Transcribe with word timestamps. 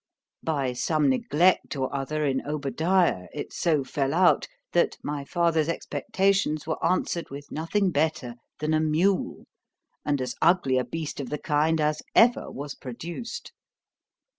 By 0.41 0.73
some 0.73 1.09
neglect 1.09 1.75
or 1.75 1.95
other 1.95 2.25
in 2.25 2.43
Obadiah, 2.43 3.27
it 3.35 3.53
so 3.53 3.83
fell 3.83 4.15
out, 4.15 4.47
that 4.73 4.97
my 5.03 5.23
father's 5.23 5.69
expectations 5.69 6.65
were 6.65 6.83
answered 6.83 7.29
with 7.29 7.51
nothing 7.51 7.91
better 7.91 8.33
than 8.57 8.73
a 8.73 8.79
mule, 8.79 9.45
and 10.03 10.19
as 10.19 10.33
ugly 10.41 10.79
a 10.79 10.83
beast 10.85 11.19
of 11.19 11.29
the 11.29 11.37
kind 11.37 11.79
as 11.79 12.01
ever 12.15 12.49
was 12.49 12.73
produced. 12.73 13.51